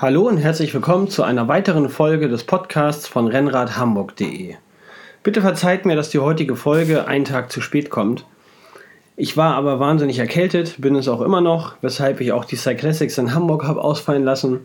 [0.00, 4.54] Hallo und herzlich willkommen zu einer weiteren Folge des Podcasts von Rennradhamburg.de.
[5.24, 8.24] Bitte verzeiht mir, dass die heutige Folge einen Tag zu spät kommt.
[9.16, 13.18] Ich war aber wahnsinnig erkältet, bin es auch immer noch, weshalb ich auch die Cyclassics
[13.18, 14.60] in Hamburg habe ausfallen lassen.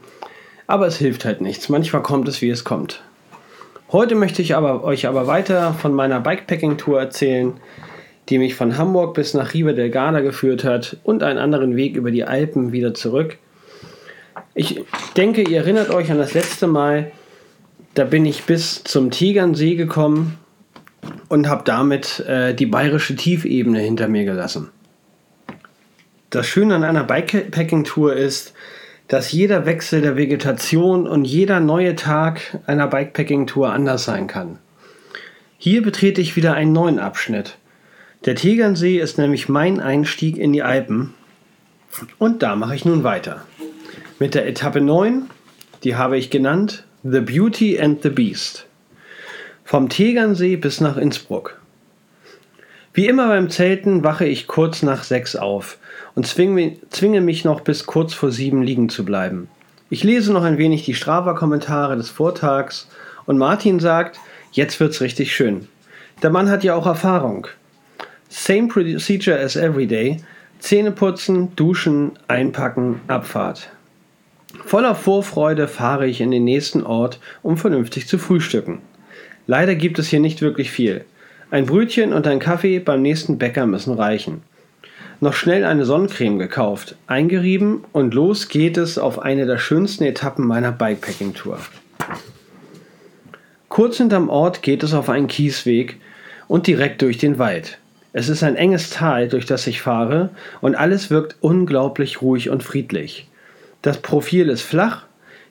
[0.68, 1.68] Aber es hilft halt nichts.
[1.68, 3.02] Manchmal kommt es, wie es kommt.
[3.92, 7.54] Heute möchte ich aber, euch aber weiter von meiner Bikepacking-Tour erzählen,
[8.30, 11.96] die mich von Hamburg bis nach Riva del Garda geführt hat und einen anderen Weg
[11.96, 13.40] über die Alpen wieder zurück.
[14.56, 14.84] Ich
[15.18, 17.12] denke, ihr erinnert euch an das letzte Mal,
[17.96, 20.38] da bin ich bis zum Tegernsee gekommen
[21.28, 24.70] und habe damit äh, die bayerische Tiefebene hinter mir gelassen.
[26.30, 28.54] Das Schöne an einer Bikepacking-Tour ist,
[29.08, 34.60] dass jeder Wechsel der Vegetation und jeder neue Tag einer Bikepacking-Tour anders sein kann.
[35.58, 37.58] Hier betrete ich wieder einen neuen Abschnitt.
[38.26, 41.14] Der Tegernsee ist nämlich mein Einstieg in die Alpen
[42.18, 43.46] und da mache ich nun weiter.
[44.24, 45.30] Mit der Etappe 9,
[45.84, 48.66] die habe ich genannt The Beauty and the Beast.
[49.66, 51.60] Vom Tegernsee bis nach Innsbruck.
[52.94, 55.78] Wie immer beim Zelten wache ich kurz nach sechs auf
[56.16, 59.50] und zwinge, mich noch bis kurz vor sieben liegen zu bleiben.
[59.90, 62.88] Ich lese noch ein wenig die Strava-Kommentare des Vortags
[63.26, 64.22] und Martin sagt,
[64.54, 65.68] jetzt wird's richtig schön.
[66.22, 67.48] Der Mann hat ja auch Erfahrung.
[68.30, 70.24] Same procedure as every day.
[70.60, 73.70] Zähne putzen, duschen, einpacken, Abfahrt.
[74.66, 78.80] Voller Vorfreude fahre ich in den nächsten Ort, um vernünftig zu frühstücken.
[79.48, 81.06] Leider gibt es hier nicht wirklich viel.
[81.52, 84.42] Ein Brötchen und ein Kaffee beim nächsten Bäcker müssen reichen.
[85.20, 90.46] Noch schnell eine Sonnencreme gekauft, eingerieben und los geht es auf eine der schönsten Etappen
[90.46, 91.60] meiner Bikepacking-Tour.
[93.70, 96.00] Kurz hinterm Ort geht es auf einen Kiesweg
[96.48, 97.80] und direkt durch den Wald.
[98.12, 100.30] Es ist ein enges Tal, durch das ich fahre,
[100.62, 103.28] und alles wirkt unglaublich ruhig und friedlich.
[103.84, 105.04] Das Profil ist flach,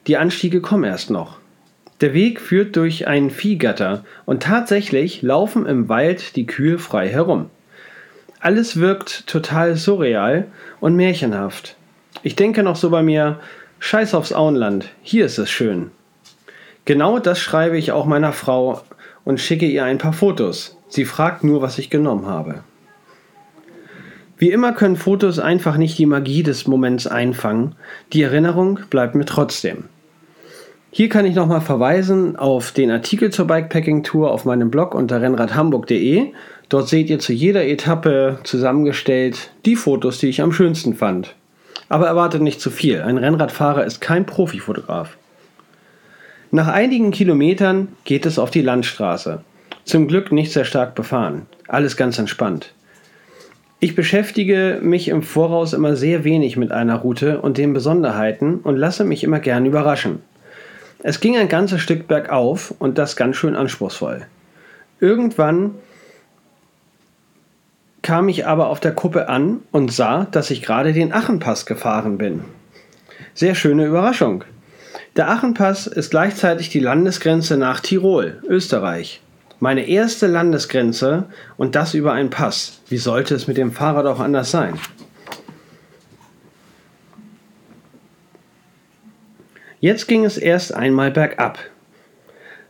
[0.07, 1.37] die Anstiege kommen erst noch.
[2.01, 7.51] Der Weg führt durch ein Viehgatter und tatsächlich laufen im Wald die Kühe frei herum.
[8.41, 10.47] Alles wirkt total surreal
[10.81, 11.77] und märchenhaft.
[12.23, 13.39] Ich denke noch so bei mir,
[13.81, 15.91] scheiß aufs Auenland, hier ist es schön.
[16.87, 18.81] Genau das schreibe ich auch meiner Frau
[19.25, 20.79] und schicke ihr ein paar Fotos.
[20.89, 22.65] Sie fragt nur, was ich genommen habe.
[24.43, 27.77] Wie immer können Fotos einfach nicht die Magie des Moments einfangen.
[28.13, 29.85] Die Erinnerung bleibt mir trotzdem.
[30.91, 35.23] Hier kann ich nochmal verweisen auf den Artikel zur Bikepacking Tour auf meinem Blog unter
[35.23, 36.33] rennradhamburg.de.
[36.69, 41.37] Dort seht ihr zu jeder Etappe zusammengestellt die Fotos, die ich am schönsten fand.
[41.89, 43.01] Aber erwartet nicht zu viel.
[43.01, 45.19] Ein Rennradfahrer ist kein Profifotograf.
[46.51, 49.45] Nach einigen Kilometern geht es auf die Landstraße.
[49.85, 51.47] Zum Glück nicht sehr stark befahren.
[51.69, 52.75] Alles ganz entspannt.
[53.85, 58.77] Ich beschäftige mich im Voraus immer sehr wenig mit einer Route und den Besonderheiten und
[58.77, 60.23] lasse mich immer gern überraschen.
[61.03, 64.25] Es ging ein ganzes Stück bergauf und das ganz schön anspruchsvoll.
[65.01, 65.73] Irgendwann
[68.03, 72.19] kam ich aber auf der Kuppe an und sah, dass ich gerade den Achenpass gefahren
[72.19, 72.45] bin.
[73.35, 74.45] Sehr schöne Überraschung.
[75.17, 79.21] Der Achenpass ist gleichzeitig die Landesgrenze nach Tirol, Österreich.
[79.63, 82.81] Meine erste Landesgrenze und das über einen Pass.
[82.89, 84.75] Wie sollte es mit dem Fahrrad auch anders sein?
[89.79, 91.61] Jetzt ging es erst einmal bergab.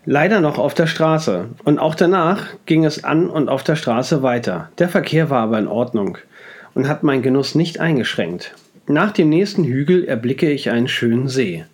[0.05, 1.49] Leider noch auf der Straße.
[1.65, 4.69] Und auch danach ging es an und auf der Straße weiter.
[4.77, 6.19] Der Verkehr war aber in Ordnung
[6.75, 8.55] und hat meinen Genuss nicht eingeschränkt.
[8.87, 11.65] Nach dem nächsten Hügel erblicke ich einen schönen See.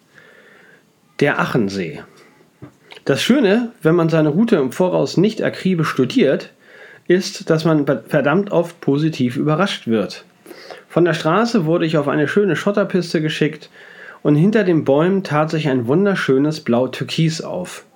[1.19, 2.05] Der Achensee.
[3.09, 6.53] Das Schöne, wenn man seine Route im Voraus nicht akribisch studiert,
[7.07, 10.27] ist, dass man verdammt oft positiv überrascht wird.
[10.89, 13.71] Von der Straße wurde ich auf eine schöne Schotterpiste geschickt
[14.23, 17.87] und hinter den Bäumen tat sich ein wunderschönes Blau-Türkis auf.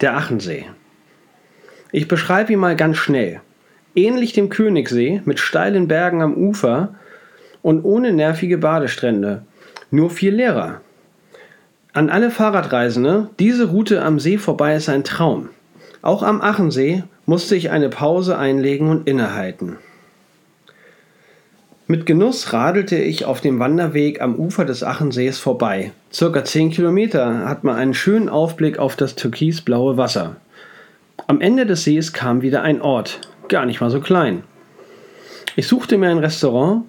[0.00, 0.66] Der Achensee.
[1.92, 3.40] Ich beschreibe ihn mal ganz schnell.
[3.94, 6.96] Ähnlich dem Königssee mit steilen Bergen am Ufer
[7.62, 9.44] und ohne nervige Badestrände.
[9.92, 10.80] Nur viel leerer.
[11.94, 15.50] An alle Fahrradreisende, diese Route am See vorbei ist ein Traum.
[16.00, 19.76] Auch am Achensee musste ich eine Pause einlegen und innehalten.
[21.86, 25.92] Mit Genuss radelte ich auf dem Wanderweg am Ufer des Achensees vorbei.
[26.10, 30.36] Circa 10 Kilometer hat man einen schönen Aufblick auf das türkisblaue Wasser.
[31.26, 34.44] Am Ende des Sees kam wieder ein Ort, gar nicht mal so klein.
[35.56, 36.84] Ich suchte mir ein Restaurant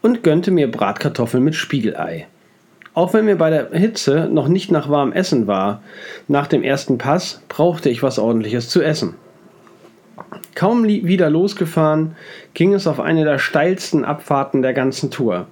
[0.00, 2.28] und gönnte mir Bratkartoffeln mit Spiegelei.
[2.98, 5.82] Auch wenn mir bei der Hitze noch nicht nach warmem Essen war,
[6.26, 9.14] nach dem ersten Pass brauchte ich was ordentliches zu essen.
[10.56, 12.16] Kaum wieder losgefahren,
[12.54, 15.46] ging es auf eine der steilsten Abfahrten der ganzen Tour.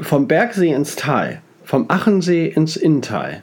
[0.00, 3.42] Vom Bergsee ins Tal, vom Achensee ins Inntal.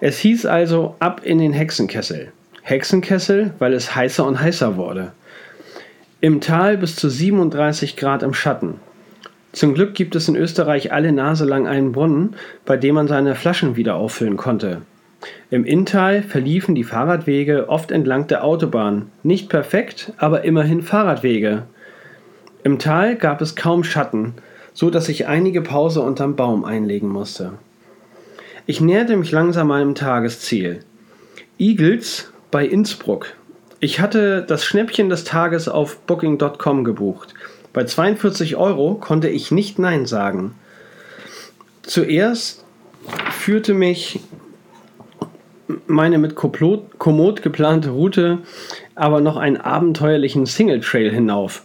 [0.00, 2.32] Es hieß also ab in den Hexenkessel.
[2.62, 5.12] Hexenkessel, weil es heißer und heißer wurde.
[6.20, 8.80] Im Tal bis zu 37 Grad im Schatten.
[9.56, 12.36] Zum Glück gibt es in Österreich alle Nase lang einen Brunnen,
[12.66, 14.82] bei dem man seine Flaschen wieder auffüllen konnte.
[15.48, 19.10] Im Inntal verliefen die Fahrradwege oft entlang der Autobahn.
[19.22, 21.62] Nicht perfekt, aber immerhin Fahrradwege.
[22.64, 24.34] Im Tal gab es kaum Schatten,
[24.74, 27.52] so dass ich einige Pause unterm Baum einlegen musste.
[28.66, 30.80] Ich näherte mich langsam meinem Tagesziel.
[31.58, 33.32] Eagles bei Innsbruck.
[33.80, 37.32] Ich hatte das Schnäppchen des Tages auf Booking.com gebucht.
[37.76, 40.54] Bei 42 Euro konnte ich nicht Nein sagen.
[41.82, 42.64] Zuerst
[43.32, 44.20] führte mich
[45.86, 48.38] meine mit Komoot geplante Route
[48.94, 51.64] aber noch einen abenteuerlichen Single Trail hinauf.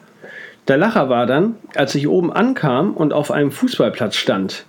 [0.68, 4.66] Der Lacher war dann, als ich oben ankam und auf einem Fußballplatz stand.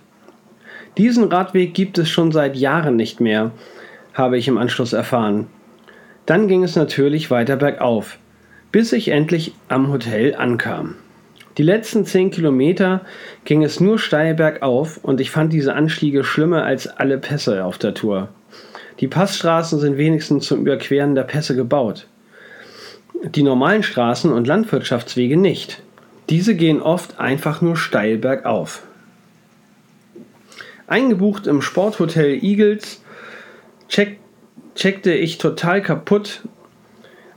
[0.97, 3.51] Diesen Radweg gibt es schon seit Jahren nicht mehr,
[4.13, 5.47] habe ich im Anschluss erfahren.
[6.25, 8.17] Dann ging es natürlich weiter bergauf,
[8.71, 10.95] bis ich endlich am Hotel ankam.
[11.57, 13.01] Die letzten 10 Kilometer
[13.45, 17.77] ging es nur steil bergauf und ich fand diese Anstiege schlimmer als alle Pässe auf
[17.77, 18.29] der Tour.
[18.99, 22.07] Die Passstraßen sind wenigstens zum Überqueren der Pässe gebaut.
[23.23, 25.81] Die normalen Straßen und Landwirtschaftswege nicht.
[26.29, 28.83] Diese gehen oft einfach nur steil bergauf.
[30.87, 33.01] Eingebucht im Sporthotel Eagles
[33.87, 34.19] check,
[34.75, 36.41] checkte ich total kaputt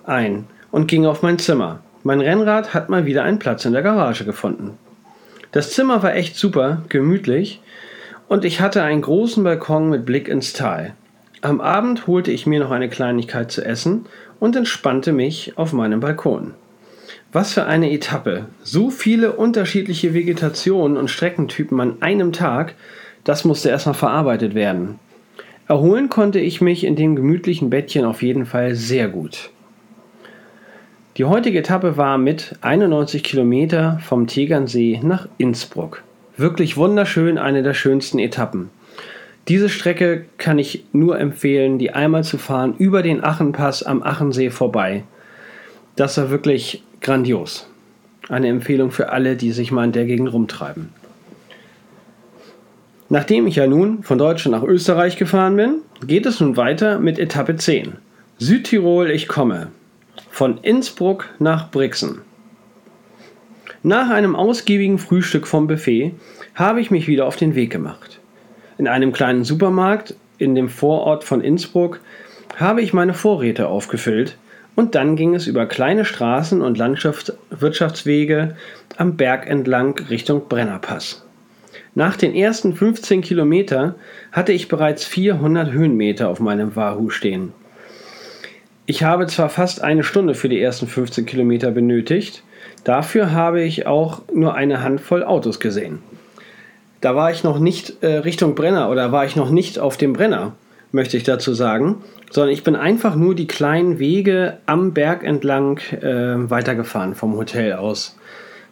[0.04, 1.80] ein und ging auf mein Zimmer.
[2.06, 4.78] Mein Rennrad hat mal wieder einen Platz in der Garage gefunden.
[5.50, 7.60] Das Zimmer war echt super, gemütlich
[8.28, 10.94] und ich hatte einen großen Balkon mit Blick ins Tal.
[11.40, 14.06] Am Abend holte ich mir noch eine Kleinigkeit zu essen
[14.38, 16.54] und entspannte mich auf meinem Balkon.
[17.32, 18.46] Was für eine Etappe!
[18.62, 22.76] So viele unterschiedliche Vegetationen und Streckentypen an einem Tag,
[23.24, 25.00] das musste erstmal verarbeitet werden.
[25.66, 29.50] Erholen konnte ich mich in dem gemütlichen Bettchen auf jeden Fall sehr gut.
[31.16, 36.02] Die heutige Etappe war mit 91 Kilometer vom Tegernsee nach Innsbruck.
[36.36, 38.68] Wirklich wunderschön, eine der schönsten Etappen.
[39.48, 44.50] Diese Strecke kann ich nur empfehlen, die einmal zu fahren über den Achenpass am Achensee
[44.50, 45.04] vorbei.
[45.94, 47.66] Das war wirklich grandios.
[48.28, 50.90] Eine Empfehlung für alle, die sich mal in der Gegend rumtreiben.
[53.08, 55.76] Nachdem ich ja nun von Deutschland nach Österreich gefahren bin,
[56.06, 57.94] geht es nun weiter mit Etappe 10.
[58.36, 59.68] Südtirol, ich komme.
[60.36, 62.20] Von Innsbruck nach Brixen.
[63.82, 66.12] Nach einem ausgiebigen Frühstück vom Buffet
[66.54, 68.20] habe ich mich wieder auf den Weg gemacht.
[68.76, 72.00] In einem kleinen Supermarkt in dem Vorort von Innsbruck
[72.54, 74.36] habe ich meine Vorräte aufgefüllt
[74.74, 78.58] und dann ging es über kleine Straßen und Landschaftswirtschaftswege
[78.98, 81.24] am Berg entlang Richtung Brennerpass.
[81.94, 83.94] Nach den ersten 15 Kilometer
[84.32, 87.54] hatte ich bereits 400 Höhenmeter auf meinem Wahoo stehen.
[88.88, 92.44] Ich habe zwar fast eine Stunde für die ersten 15 Kilometer benötigt,
[92.84, 95.98] dafür habe ich auch nur eine Handvoll Autos gesehen.
[97.00, 100.12] Da war ich noch nicht äh, Richtung Brenner oder war ich noch nicht auf dem
[100.12, 100.54] Brenner,
[100.92, 101.96] möchte ich dazu sagen,
[102.30, 107.72] sondern ich bin einfach nur die kleinen Wege am Berg entlang äh, weitergefahren vom Hotel
[107.72, 108.16] aus.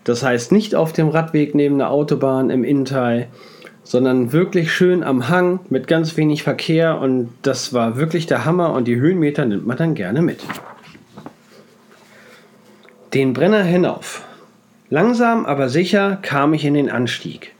[0.04, 3.26] Das heißt nicht auf dem Radweg neben der Autobahn im Inntal,
[3.84, 8.72] sondern wirklich schön am Hang mit ganz wenig Verkehr und das war wirklich der Hammer
[8.72, 10.40] und die Höhenmeter nimmt man dann gerne mit.
[13.12, 14.26] Den Brenner hinauf.
[14.90, 17.52] Langsam aber sicher kam ich in den Anstieg.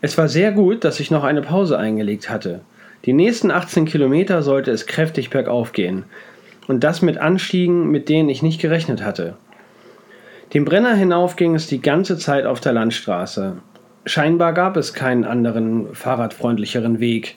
[0.00, 2.60] Es war sehr gut, dass ich noch eine Pause eingelegt hatte.
[3.04, 6.04] Die nächsten 18 Kilometer sollte es kräftig bergauf gehen.
[6.66, 9.36] Und das mit Anstiegen, mit denen ich nicht gerechnet hatte.
[10.54, 13.56] Den Brenner hinauf ging es die ganze Zeit auf der Landstraße.
[14.08, 17.34] Scheinbar gab es keinen anderen fahrradfreundlicheren Weg,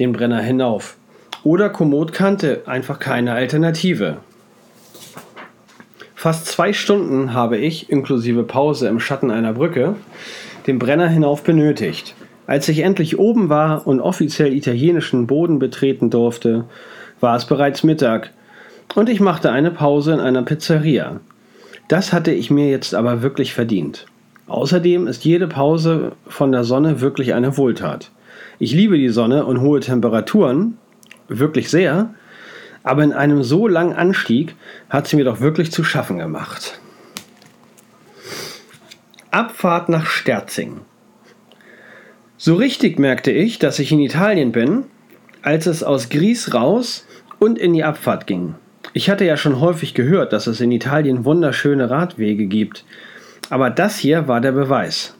[0.00, 0.96] den Brenner hinauf.
[1.44, 4.16] Oder Komoot kannte einfach keine Alternative.
[6.16, 9.94] Fast zwei Stunden habe ich, inklusive Pause im Schatten einer Brücke,
[10.66, 12.16] den Brenner hinauf benötigt.
[12.48, 16.64] Als ich endlich oben war und offiziell italienischen Boden betreten durfte,
[17.20, 18.32] war es bereits Mittag
[18.96, 21.20] und ich machte eine Pause in einer Pizzeria.
[21.86, 24.06] Das hatte ich mir jetzt aber wirklich verdient.
[24.48, 28.10] Außerdem ist jede Pause von der Sonne wirklich eine Wohltat.
[28.58, 30.78] Ich liebe die Sonne und hohe Temperaturen,
[31.28, 32.14] wirklich sehr,
[32.82, 34.56] aber in einem so langen Anstieg
[34.88, 36.80] hat sie mir doch wirklich zu schaffen gemacht.
[39.30, 40.80] Abfahrt nach Sterzing.
[42.38, 44.84] So richtig merkte ich, dass ich in Italien bin,
[45.42, 47.06] als es aus Gries raus
[47.38, 48.54] und in die Abfahrt ging.
[48.94, 52.84] Ich hatte ja schon häufig gehört, dass es in Italien wunderschöne Radwege gibt,
[53.50, 55.14] aber das hier war der Beweis.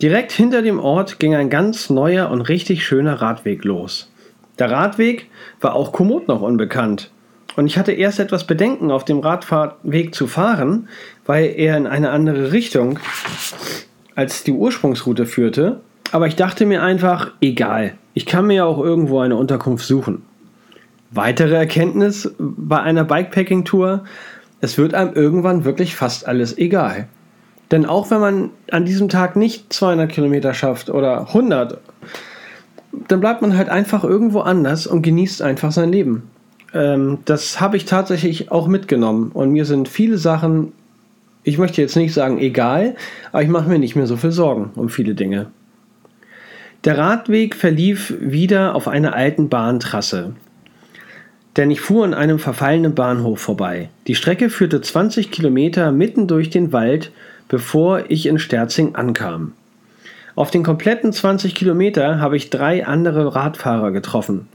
[0.00, 4.10] Direkt hinter dem Ort ging ein ganz neuer und richtig schöner Radweg los.
[4.58, 5.30] Der Radweg
[5.60, 7.10] war auch Komoot noch unbekannt.
[7.54, 10.88] Und ich hatte erst etwas Bedenken, auf dem Radfahrweg zu fahren,
[11.26, 12.98] weil er in eine andere Richtung
[14.14, 15.80] als die Ursprungsroute führte.
[16.10, 20.22] Aber ich dachte mir einfach, egal, ich kann mir ja auch irgendwo eine Unterkunft suchen.
[21.10, 24.04] Weitere Erkenntnis bei einer Bikepacking-Tour,
[24.60, 27.08] es wird einem irgendwann wirklich fast alles egal.
[27.72, 31.78] Denn auch wenn man an diesem Tag nicht 200 Kilometer schafft oder 100,
[33.08, 36.30] dann bleibt man halt einfach irgendwo anders und genießt einfach sein Leben.
[36.74, 40.72] Ähm, das habe ich tatsächlich auch mitgenommen und mir sind viele Sachen,
[41.44, 42.94] ich möchte jetzt nicht sagen egal,
[43.32, 45.46] aber ich mache mir nicht mehr so viel Sorgen um viele Dinge.
[46.84, 50.34] Der Radweg verlief wieder auf einer alten Bahntrasse.
[51.56, 53.88] Denn ich fuhr an einem verfallenen Bahnhof vorbei.
[54.06, 57.12] Die Strecke führte 20 Kilometer mitten durch den Wald,
[57.52, 59.52] bevor ich in Sterzing ankam.
[60.34, 64.48] Auf den kompletten 20 Kilometer habe ich drei andere Radfahrer getroffen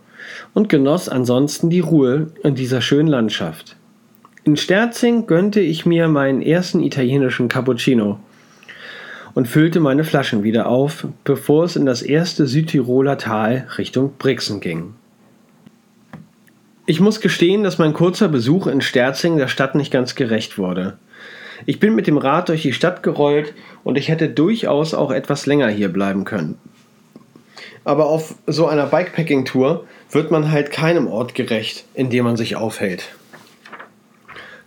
[0.56, 3.76] und genoss ansonsten die Ruhe in dieser schönen Landschaft.
[4.46, 8.18] In Sterzing gönnte ich mir meinen ersten italienischen Cappuccino
[9.36, 14.60] und füllte meine Flaschen wieder auf, bevor es in das erste Südtiroler Tal Richtung Brixen
[14.60, 14.96] ging.
[16.88, 20.98] Ich muss gestehen, dass mein kurzer Besuch in Sterzing der Stadt nicht ganz gerecht wurde.
[21.66, 25.46] Ich bin mit dem Rad durch die Stadt gerollt und ich hätte durchaus auch etwas
[25.46, 26.58] länger hier bleiben können.
[27.84, 32.56] Aber auf so einer Bikepacking-Tour wird man halt keinem Ort gerecht, in dem man sich
[32.56, 33.10] aufhält.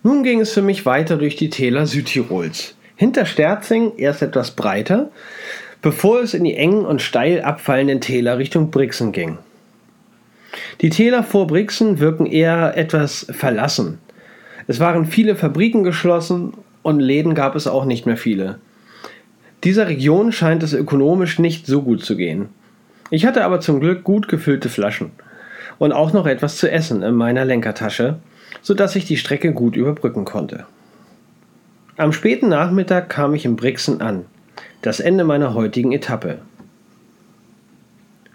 [0.03, 2.75] Nun ging es für mich weiter durch die Täler Südtirols.
[2.97, 5.11] Hinter Sterzing erst etwas breiter,
[5.83, 9.39] bevor es in die engen und steil abfallenden Täler Richtung Brixen ging.
[10.81, 13.99] Die Täler vor Brixen wirken eher etwas verlassen.
[14.67, 18.59] Es waren viele Fabriken geschlossen und Läden gab es auch nicht mehr viele.
[19.65, 22.49] Dieser Region scheint es ökonomisch nicht so gut zu gehen.
[23.11, 25.11] Ich hatte aber zum Glück gut gefüllte Flaschen
[25.79, 28.19] und auch noch etwas zu essen in meiner Lenkertasche,
[28.63, 30.67] sodass ich die Strecke gut überbrücken konnte.
[31.97, 34.25] Am späten Nachmittag kam ich in Brixen an,
[34.81, 36.39] das Ende meiner heutigen Etappe.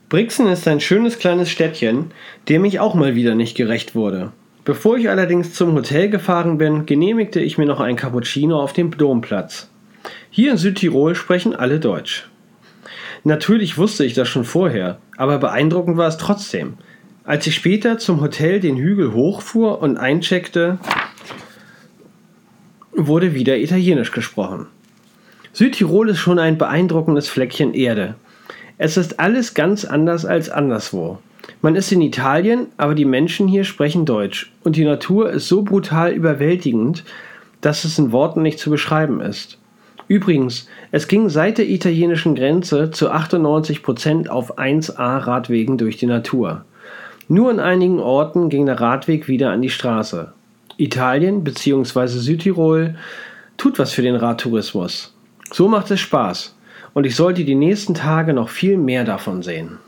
[0.10, 2.12] Brixen ist ein schönes kleines Städtchen,
[2.48, 4.32] dem ich auch mal wieder nicht gerecht wurde.
[4.66, 8.90] Bevor ich allerdings zum Hotel gefahren bin, genehmigte ich mir noch ein Cappuccino auf dem
[8.98, 9.70] Domplatz.
[10.32, 12.28] Hier in Südtirol sprechen alle Deutsch.
[13.24, 16.74] Natürlich wusste ich das schon vorher, aber beeindruckend war es trotzdem.
[17.24, 20.80] Als ich später zum Hotel den Hügel hochfuhr und eincheckte,
[22.92, 24.66] wurde wieder Italienisch gesprochen.
[25.54, 28.16] Südtirol ist schon ein beeindruckendes Fleckchen Erde.
[28.80, 31.20] Es ist alles ganz anders als anderswo.
[31.66, 35.64] Man ist in Italien, aber die Menschen hier sprechen Deutsch und die Natur ist so
[35.64, 37.04] brutal überwältigend,
[37.60, 39.58] dass es in Worten nicht zu beschreiben ist.
[40.08, 46.66] Übrigens, es ging seit der italienischen Grenze zu 98% auf 1A Radwegen durch die Natur.
[47.30, 50.34] Nur in einigen Orten ging der Radweg wieder an die Straße.
[50.78, 52.06] Italien bzw.
[52.06, 52.94] Südtirol
[53.58, 55.16] tut was für den Radtourismus.
[55.52, 56.56] So macht es Spaß
[56.94, 59.80] und ich sollte die nächsten Tage noch viel mehr davon sehen.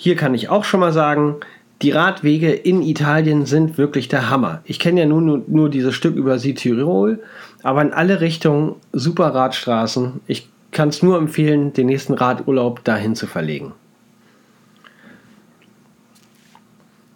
[0.00, 1.38] Hier kann ich auch schon mal sagen,
[1.82, 4.62] die Radwege in Italien sind wirklich der Hammer.
[4.64, 7.20] Ich kenne ja nur, nur, nur dieses Stück über Südtirol,
[7.64, 10.20] aber in alle Richtungen super Radstraßen.
[10.28, 13.72] Ich kann es nur empfehlen, den nächsten Radurlaub dahin zu verlegen.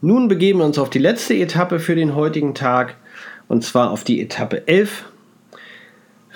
[0.00, 2.96] Nun begeben wir uns auf die letzte Etappe für den heutigen Tag
[3.46, 5.04] und zwar auf die Etappe 11.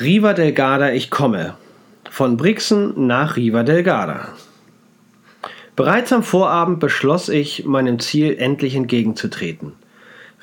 [0.01, 1.57] Riva del Garda, ich komme.
[2.09, 4.29] Von Brixen nach Riva del Garda.
[5.77, 9.73] Bereits am Vorabend beschloss ich, meinem Ziel endlich entgegenzutreten.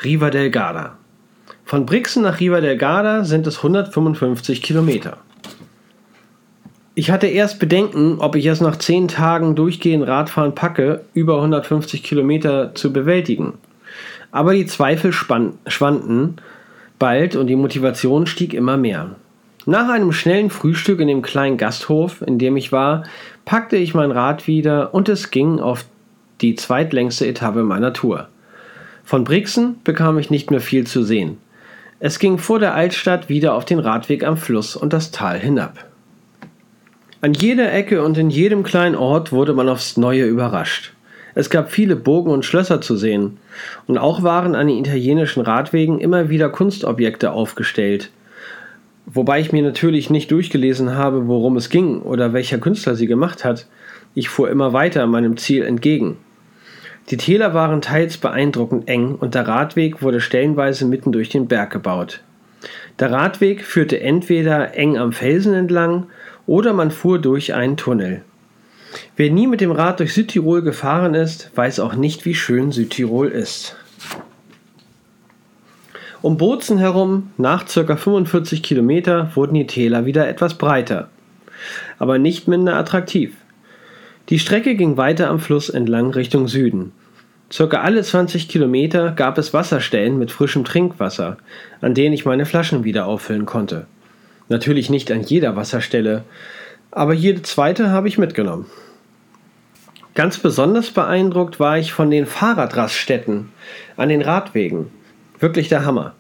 [0.04, 0.96] Riva del Garda.
[1.66, 5.18] Von Brixen nach Riva del Garda sind es 155 Kilometer.
[6.94, 12.04] Ich hatte erst Bedenken, ob ich es nach 10 Tagen durchgehend Radfahren packe, über 150
[12.04, 13.54] Kilometer zu bewältigen.
[14.32, 16.36] Aber die Zweifel schwanden
[17.00, 19.16] bald und die Motivation stieg immer mehr.
[19.66, 23.04] Nach einem schnellen Frühstück in dem kleinen Gasthof, in dem ich war,
[23.46, 25.86] packte ich mein Rad wieder und es ging auf
[26.42, 28.28] die zweitlängste Etappe meiner Tour.
[29.06, 31.38] Von Brixen bekam ich nicht mehr viel zu sehen.
[32.00, 35.86] Es ging vor der Altstadt wieder auf den Radweg am Fluss und das Tal hinab.
[37.22, 40.92] An jeder Ecke und in jedem kleinen Ort wurde man aufs Neue überrascht.
[41.36, 43.38] Es gab viele Burgen und Schlösser zu sehen,
[43.88, 48.12] und auch waren an den italienischen Radwegen immer wieder Kunstobjekte aufgestellt.
[49.06, 53.44] Wobei ich mir natürlich nicht durchgelesen habe, worum es ging oder welcher Künstler sie gemacht
[53.44, 53.68] hat.
[54.16, 56.18] Ich fuhr immer weiter meinem Ziel entgegen.
[57.10, 61.72] Die Täler waren teils beeindruckend eng und der Radweg wurde stellenweise mitten durch den Berg
[61.72, 62.22] gebaut.
[63.00, 66.08] Der Radweg führte entweder eng am Felsen entlang
[66.48, 68.22] oder man fuhr durch einen Tunnel.
[69.18, 73.28] Wer nie mit dem Rad durch Südtirol gefahren ist, weiß auch nicht, wie schön Südtirol
[73.28, 73.76] ist.
[76.24, 77.98] Um Bozen herum, nach ca.
[77.98, 81.10] 45 Kilometer, wurden die Täler wieder etwas breiter,
[82.00, 83.36] aber nicht minder attraktiv.
[84.30, 86.94] Die Strecke ging weiter am Fluss entlang Richtung Süden.
[87.52, 91.36] Circa alle 20 Kilometer gab es Wasserstellen mit frischem Trinkwasser,
[91.82, 93.86] an denen ich meine Flaschen wieder auffüllen konnte.
[94.48, 96.24] Natürlich nicht an jeder Wasserstelle,
[96.90, 98.68] aber jede zweite habe ich mitgenommen.
[100.16, 103.50] Ganz besonders beeindruckt war ich von den Fahrradraststätten
[103.98, 105.03] an den Radwegen.
[105.44, 106.14] Wirklich der Hammer.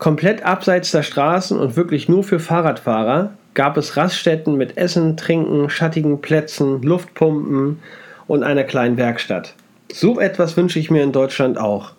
[0.00, 5.70] Komplett abseits der Straßen und wirklich nur für Fahrradfahrer gab es Raststätten mit Essen, Trinken,
[5.70, 7.78] schattigen Plätzen, Luftpumpen
[8.26, 9.54] und einer kleinen Werkstatt.
[9.92, 11.92] So etwas wünsche ich mir in Deutschland auch.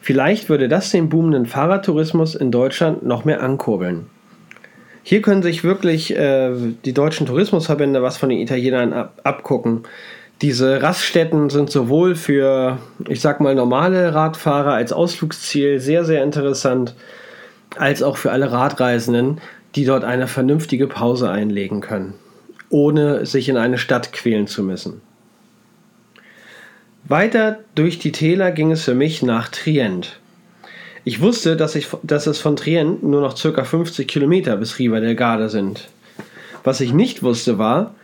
[0.00, 4.06] Vielleicht würde das den boomenden Fahrradtourismus in Deutschland noch mehr ankurbeln.
[5.02, 6.50] Hier können sich wirklich äh,
[6.86, 9.82] die deutschen Tourismusverbände was von den Italienern ab abgucken.
[10.42, 12.78] Diese Raststätten sind sowohl für,
[13.08, 16.94] ich sag mal, normale Radfahrer als Ausflugsziel sehr, sehr interessant,
[17.76, 19.40] als auch für alle Radreisenden,
[19.74, 22.14] die dort eine vernünftige Pause einlegen können,
[22.68, 25.00] ohne sich in eine Stadt quälen zu müssen.
[27.08, 30.18] Weiter durch die Täler ging es für mich nach Trient.
[31.04, 33.64] Ich wusste, dass, ich, dass es von Trient nur noch ca.
[33.64, 35.88] 50 Kilometer bis Riva del Garda sind.
[36.64, 37.94] Was ich nicht wusste war,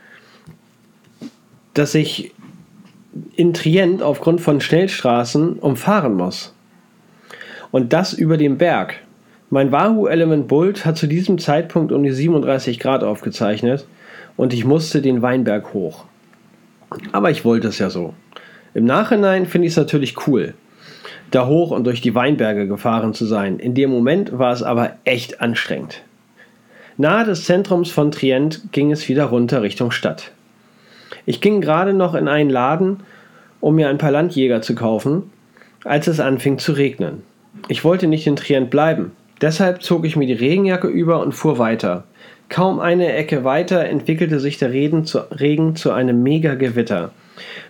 [1.75, 2.33] dass ich
[3.37, 6.55] in Trient aufgrund von Schnellstraßen umfahren muss.
[7.71, 8.97] Und das über den Berg.
[9.50, 13.87] Mein Wahoo Element Bolt hat zu diesem Zeitpunkt um die 37 Grad aufgezeichnet
[14.37, 16.05] und ich musste den Weinberg hoch.
[17.12, 18.14] Aber ich wollte es ja so.
[18.75, 20.55] Im Nachhinein finde ich es natürlich cool,
[21.31, 23.59] da hoch und durch die Weinberge gefahren zu sein.
[23.59, 26.02] In dem Moment war es aber echt anstrengend.
[26.97, 30.33] Nahe des Zentrums von Trient ging es wieder runter Richtung Stadt.
[31.26, 33.00] Ich ging gerade noch in einen Laden,
[33.61, 35.31] um mir ein paar Landjäger zu kaufen,
[35.85, 37.22] als es anfing zu regnen.
[37.68, 41.59] Ich wollte nicht in Trient bleiben, deshalb zog ich mir die Regenjacke über und fuhr
[41.59, 42.05] weiter.
[42.48, 47.12] Kaum eine Ecke weiter entwickelte sich der Regen zu, einem Mega-Gewitter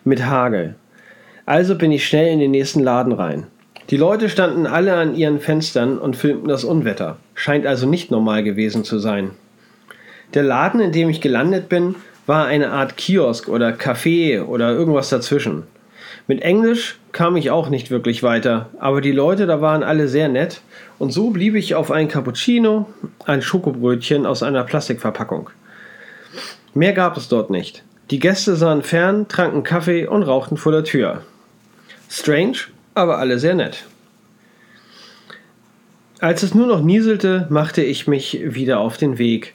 [0.05, 0.75] mit Hagel.
[1.47, 3.47] Also bin ich schnell in den nächsten Laden rein.
[3.91, 7.19] Die Leute standen alle an ihren Fenstern und filmten das Unwetter.
[7.35, 9.33] Scheint also nicht normal gewesen zu sein.
[10.35, 11.95] Der Laden, in dem ich gelandet bin,
[12.27, 15.65] war eine Art Kiosk oder Café oder irgendwas dazwischen.
[16.29, 20.29] Mit Englisch kam ich auch nicht wirklich weiter, aber die Leute da waren alle sehr
[20.29, 20.61] nett
[20.99, 22.87] und so blieb ich auf ein Cappuccino,
[23.27, 25.51] ein Schokobrötchen aus einer Plastikverpackung.
[26.75, 27.83] Mehr gab es dort nicht.
[28.11, 31.23] Die Gäste sahen fern, tranken Kaffee und rauchten vor der Tür.
[32.09, 32.59] Strange,
[32.95, 33.85] aber alle sehr nett.
[36.21, 39.55] Als es nur noch nieselte, machte ich mich wieder auf den Weg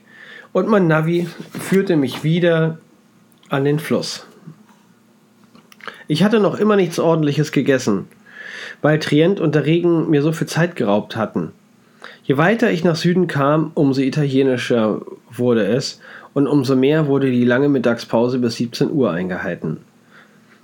[0.58, 1.28] und mein Navi
[1.60, 2.80] führte mich wieder
[3.50, 4.26] an den Fluss.
[6.08, 8.08] Ich hatte noch immer nichts Ordentliches gegessen,
[8.82, 11.52] weil Trient und der Regen mir so viel Zeit geraubt hatten.
[12.24, 16.02] Je weiter ich nach Süden kam, umso italienischer wurde es
[16.34, 19.78] und umso mehr wurde die lange Mittagspause bis 17 Uhr eingehalten.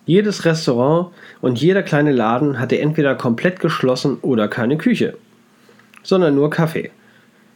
[0.08, 5.18] Jedes Restaurant und jeder kleine Laden hatte entweder komplett geschlossen oder keine Küche,
[6.02, 6.90] sondern nur Kaffee.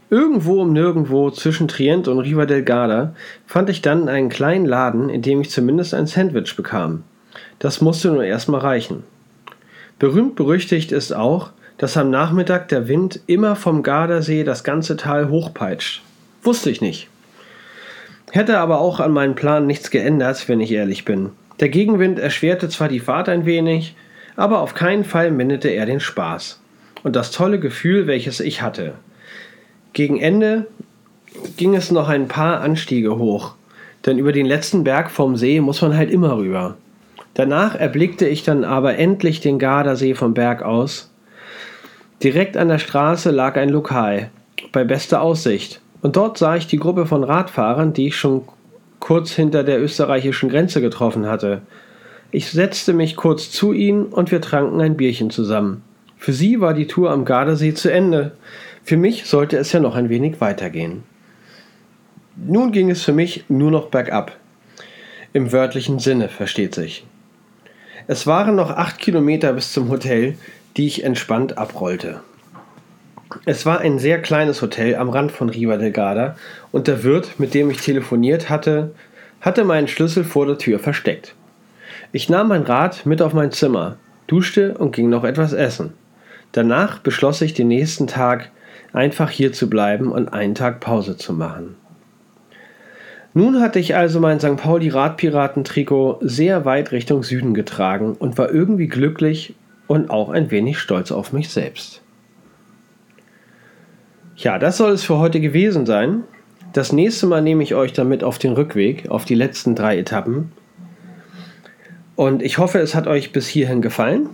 [0.10, 3.13] Irgendwo um nirgendwo zwischen Trient und Riva del Garda
[3.46, 7.04] fand ich dann einen kleinen Laden, in dem ich zumindest ein Sandwich bekam.
[7.60, 9.04] Das musste nur erstmal reichen.
[10.00, 15.30] Berühmt berüchtigt ist auch, dass am Nachmittag der Wind immer vom Gardasee das ganze Tal
[15.30, 16.02] hochpeitscht.
[16.41, 17.10] Wusste ich nicht.
[18.32, 21.32] Hätte aber auch an meinen Plan nichts geändert, wenn ich ehrlich bin.
[21.60, 23.96] Der Gegenwind erschwerte zwar die Fahrt ein wenig,
[24.36, 26.62] aber auf keinen Fall minderte er den Spaß
[27.04, 28.93] und das tolle Gefühl, welches ich hatte.
[29.93, 30.67] Gegen Ende
[31.56, 33.56] ging es noch ein paar Anstiege hoch,
[34.06, 36.76] denn über den letzten Berg vom See muss man halt immer rüber.
[37.34, 41.12] Danach erblickte ich dann aber endlich den Gardasee vom Berg aus.
[42.23, 44.32] Direkt an der Straße lag ein Lokal,
[44.71, 48.43] bei bester Aussicht, und dort sah ich die Gruppe von Radfahrern, die ich schon
[49.00, 51.62] kurz hinter der österreichischen Grenze getroffen hatte.
[52.32, 55.84] Ich setzte mich kurz zu ihnen und wir tranken ein Bierchen zusammen.
[56.17, 58.32] Für sie war die Tour am Gardasee zu Ende.
[58.88, 61.04] Für mich sollte es ja noch ein wenig weitergehen.
[62.38, 64.38] Nun ging es für mich nur noch bergab.
[65.34, 67.06] Im wörtlichen Sinne, versteht sich.
[68.08, 70.38] Es waren noch acht Kilometer bis zum Hotel,
[70.78, 72.21] die ich entspannt abrollte.
[73.43, 76.38] Es war ein sehr kleines Hotel am Rand von Riva del Garda
[76.71, 78.95] und der Wirt, mit dem ich telefoniert hatte,
[79.41, 81.36] hatte meinen Schlüssel vor der Tür versteckt.
[82.13, 83.97] Ich nahm mein Rad mit auf mein Zimmer,
[84.28, 85.91] duschte und ging noch etwas essen.
[86.54, 88.50] Danach beschloss ich den nächsten Tag
[88.97, 91.75] einfach hier zu bleiben und einen Tag Pause zu machen.
[93.33, 94.57] Nun hatte ich also mein St.
[94.57, 99.53] Pauli Radpiraten-Trikot sehr weit Richtung Süden getragen und war irgendwie glücklich
[99.86, 102.01] und auch ein wenig stolz auf mich selbst.
[104.36, 106.23] Ja, das soll es für heute gewesen sein.
[106.73, 110.51] Das nächste Mal nehme ich euch damit auf den Rückweg, auf die letzten drei Etappen.
[112.15, 114.29] Und ich hoffe, es hat euch bis hierhin gefallen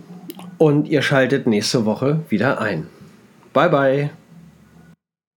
[0.56, 2.86] und ihr schaltet nächste Woche wieder ein.
[3.52, 4.23] Bye bye.